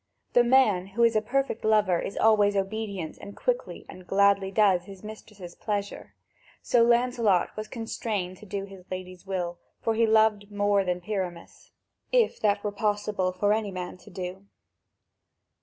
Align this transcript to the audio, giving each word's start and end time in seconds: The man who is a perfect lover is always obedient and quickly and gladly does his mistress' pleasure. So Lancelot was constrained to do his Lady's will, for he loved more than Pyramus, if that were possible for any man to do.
The 0.33 0.43
man 0.43 0.87
who 0.87 1.03
is 1.03 1.15
a 1.15 1.21
perfect 1.21 1.63
lover 1.63 1.99
is 1.99 2.17
always 2.17 2.55
obedient 2.55 3.19
and 3.19 3.37
quickly 3.37 3.85
and 3.87 4.07
gladly 4.07 4.49
does 4.49 4.85
his 4.85 5.03
mistress' 5.03 5.53
pleasure. 5.53 6.15
So 6.63 6.81
Lancelot 6.81 7.55
was 7.55 7.67
constrained 7.67 8.37
to 8.37 8.47
do 8.47 8.63
his 8.65 8.83
Lady's 8.89 9.27
will, 9.27 9.59
for 9.79 9.93
he 9.93 10.07
loved 10.07 10.49
more 10.51 10.83
than 10.83 11.01
Pyramus, 11.01 11.69
if 12.11 12.39
that 12.39 12.63
were 12.63 12.71
possible 12.71 13.31
for 13.31 13.53
any 13.53 13.69
man 13.69 13.97
to 13.97 14.09
do. 14.09 14.47